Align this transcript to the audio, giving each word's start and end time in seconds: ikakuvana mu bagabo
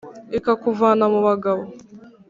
ikakuvana 0.37 1.05
mu 1.13 1.19
bagabo 1.27 1.63